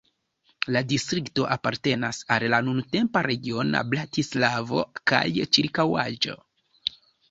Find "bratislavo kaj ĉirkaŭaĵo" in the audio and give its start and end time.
3.95-6.41